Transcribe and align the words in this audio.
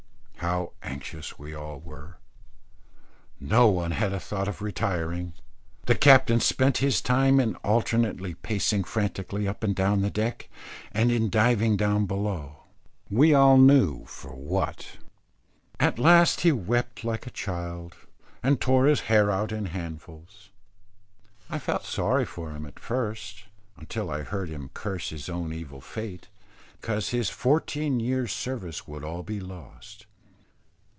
How 0.51 0.73
anxious 0.81 1.37
we 1.37 1.53
all 1.53 1.79
were! 1.79 2.17
No 3.39 3.67
one 3.67 3.91
had 3.91 4.11
a 4.11 4.19
thought 4.19 4.47
of 4.47 4.59
retiring. 4.59 5.33
The 5.85 5.93
captain 5.93 6.39
spent 6.39 6.79
his 6.79 6.99
time 6.99 7.39
in 7.39 7.53
alternately 7.57 8.33
pacing 8.33 8.85
frantically 8.85 9.47
up 9.47 9.63
and 9.63 9.75
down 9.75 10.01
the 10.01 10.09
deck, 10.09 10.49
and 10.91 11.11
in 11.11 11.29
diving 11.29 11.77
down 11.77 12.07
below, 12.07 12.63
we 13.07 13.35
all 13.35 13.57
knew 13.59 14.03
for 14.05 14.31
what. 14.31 14.97
At 15.79 15.99
last 15.99 16.41
he 16.41 16.51
wept 16.51 17.03
like 17.03 17.27
a 17.27 17.31
child, 17.31 17.93
and 18.41 18.59
tore 18.59 18.87
his 18.87 19.01
hair 19.01 19.29
out 19.29 19.51
in 19.51 19.67
handfuls. 19.67 20.49
I 21.51 21.59
felt 21.59 21.85
sorry 21.85 22.25
for 22.25 22.49
him 22.49 22.65
at 22.65 22.79
first, 22.79 23.43
until 23.77 24.09
I 24.09 24.23
heard 24.23 24.49
him 24.49 24.71
curse 24.73 25.11
his 25.11 25.29
own 25.29 25.53
evil 25.53 25.81
fate, 25.81 26.29
because 26.81 27.09
his 27.09 27.29
fourteen 27.29 27.99
years' 27.99 28.33
service 28.33 28.87
would 28.87 29.03
all 29.03 29.21
be 29.21 29.39
lost. 29.39 30.07